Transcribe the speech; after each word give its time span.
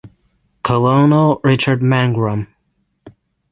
Colonel 0.63 1.39
Richard 1.43 1.81
Mangrum. 1.83 2.47